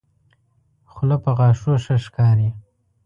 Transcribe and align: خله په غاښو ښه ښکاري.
خله 0.91 1.15
په 1.23 1.31
غاښو 1.37 1.73
ښه 1.83 1.95
ښکاري. 2.05 2.49